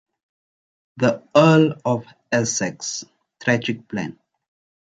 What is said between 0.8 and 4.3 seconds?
The Earl of Essex, tragic plan.